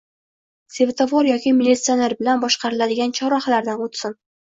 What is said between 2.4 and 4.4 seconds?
boshqariladigan chorrahalardan o'tsin.